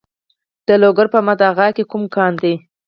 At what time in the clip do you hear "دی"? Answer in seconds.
2.43-2.53